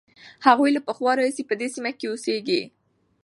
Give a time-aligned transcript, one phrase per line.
[0.47, 2.61] هغوی له پخوا راهیسې په دې سیمه کې اوسېږي.